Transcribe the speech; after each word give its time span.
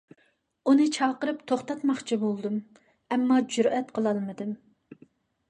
ئۇنى 0.71 0.87
چاقىرىپ 0.95 1.43
توختاتماقچى 1.51 2.17
بولدۇم، 2.23 2.57
ئەمما 2.87 3.39
جۈرئەت 3.53 3.95
قىلالمىدىم. 4.01 4.59